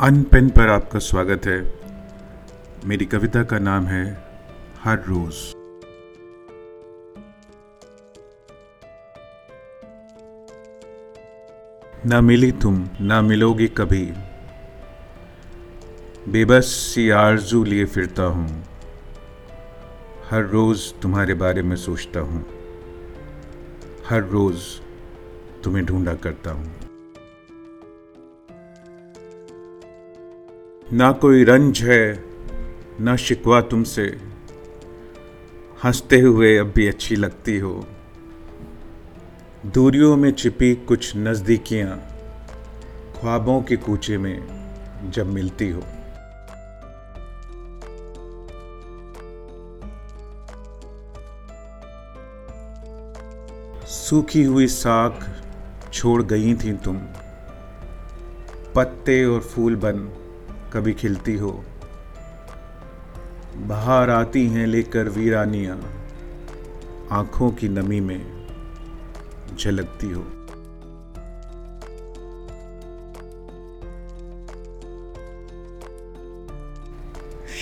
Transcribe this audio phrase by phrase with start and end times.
[0.00, 1.72] अन pen पर आपका स्वागत है।
[2.84, 4.04] मेरी कविता का नाम है
[4.84, 5.34] हर रोज।
[12.06, 14.04] ना मिली तुम, ना मिलोगे कभी।
[16.28, 18.64] बेबस सी आरज़ू लिए फिरता हूँ।
[20.30, 22.46] हर रोज तुम्हारे बारे में सोचता हूँ।
[24.08, 24.56] हर रोज
[25.64, 26.85] तुम्हें ढूंढा करता हूँ।
[30.92, 32.24] ना कोई रंज है,
[33.00, 34.20] ना शिकवा तुमसे।
[35.84, 37.86] हँसते हुए अब भी अच्छी लगती हो।
[39.66, 42.08] दूरियों में छिपी कुछ नज़दीकियाँ,
[43.20, 44.46] ख्वाबों के कूचे में
[45.10, 45.82] जब मिलती हो।
[53.86, 55.42] सूखी हुई साख
[55.92, 56.96] छोड़ गई थी तुम।
[58.74, 60.22] पत्ते और फूल बन
[60.72, 61.64] कभी खिलती हो।
[63.56, 66.06] बाहर आती हैं लेकर वीरानियाँ,
[67.10, 68.46] आँखों की नमी में
[69.58, 70.24] झलकती हो।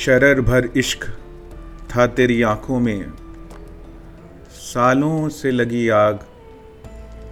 [0.00, 1.06] शरर भर इश्क
[1.96, 3.12] था तेरी आँखों में।
[4.50, 6.20] सालों से लगी आग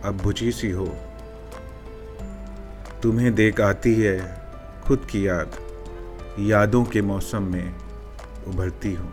[0.05, 0.96] अब बुझी सी हो।
[3.02, 4.39] तुम्हें देख आती है
[4.91, 5.56] खुद की याद
[6.38, 7.74] यादों के मौसम में
[8.48, 9.12] उभरती हूँ।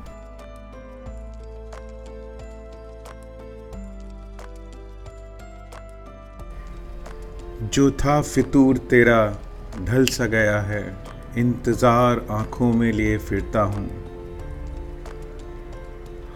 [7.64, 9.38] जो था फितूर तेरा
[9.84, 10.98] ढल सा गया है,
[11.38, 13.88] इंतज़ार आँखों में लिए फिरता हूँ।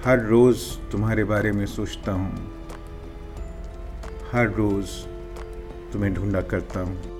[0.06, 2.52] हर रोज़ तुम्हारे बारे में सोचता हूँ।
[4.31, 4.92] हर रोज़
[5.94, 7.11] तुम्हें ढूंढा करता हूँ।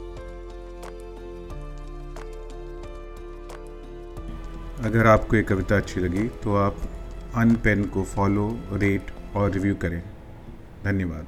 [4.82, 6.78] अगर आपको ये कविता अच्छी लगी तो आप
[7.36, 10.04] अनपेन को फॉलो, रेट और रिव्यू करें।
[10.84, 11.28] धन्यवाद।